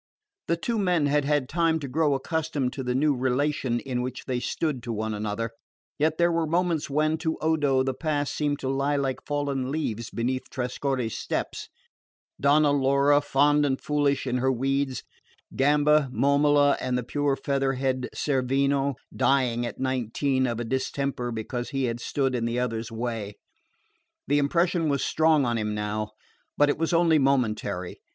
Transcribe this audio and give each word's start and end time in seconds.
The 0.47 0.57
two 0.57 0.79
men 0.79 1.05
had 1.05 1.25
had 1.25 1.47
time 1.47 1.77
to 1.81 1.87
grow 1.87 2.15
accustomed 2.15 2.73
to 2.73 2.81
the 2.81 2.95
new 2.95 3.13
relation 3.15 3.79
in 3.81 4.01
which 4.01 4.25
they 4.25 4.39
stood 4.39 4.81
to 4.81 4.91
one 4.91 5.13
another, 5.13 5.51
yet 5.99 6.17
there 6.17 6.31
were 6.31 6.47
moments 6.47 6.89
when, 6.89 7.19
to 7.19 7.37
Odo, 7.37 7.83
the 7.83 7.93
past 7.93 8.33
seemed 8.33 8.57
to 8.61 8.67
lie 8.67 8.95
like 8.95 9.19
fallen 9.27 9.69
leaves 9.69 10.09
beneath 10.09 10.49
Trescorre's 10.49 11.15
steps 11.15 11.69
Donna 12.39 12.71
Laura, 12.71 13.21
fond 13.21 13.63
and 13.63 13.79
foolish 13.79 14.25
in 14.25 14.37
her 14.39 14.51
weeds, 14.51 15.03
Gamba, 15.55 16.09
Momola, 16.11 16.77
and 16.81 16.97
the 16.97 17.03
pure 17.03 17.35
featherhead 17.35 18.09
Cerveno, 18.15 18.95
dying 19.15 19.67
at 19.67 19.79
nineteen 19.79 20.47
of 20.47 20.59
a 20.59 20.65
distemper 20.65 21.31
because 21.31 21.69
he 21.69 21.83
had 21.83 21.99
stood 21.99 22.33
in 22.33 22.45
the 22.45 22.57
other's 22.57 22.91
way. 22.91 23.35
The 24.27 24.39
impression 24.39 24.89
was 24.89 25.05
strong 25.05 25.45
on 25.45 25.59
him 25.59 25.75
now 25.75 26.13
but 26.57 26.69
it 26.69 26.79
was 26.79 26.91
only 26.91 27.19
momentary. 27.19 27.99